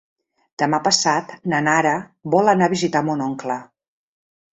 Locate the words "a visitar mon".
2.71-3.23